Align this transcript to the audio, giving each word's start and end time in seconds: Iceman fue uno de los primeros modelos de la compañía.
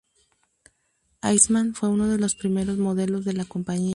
Iceman 1.21 1.75
fue 1.75 1.87
uno 1.89 2.07
de 2.07 2.17
los 2.17 2.33
primeros 2.33 2.79
modelos 2.79 3.23
de 3.23 3.33
la 3.33 3.45
compañía. 3.45 3.89